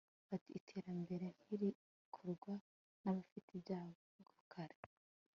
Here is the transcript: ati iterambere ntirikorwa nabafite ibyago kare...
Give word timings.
ati 0.35 0.49
iterambere 0.59 1.25
ntirikorwa 1.43 2.53
nabafite 3.01 3.49
ibyago 3.57 4.03
kare... 4.51 4.77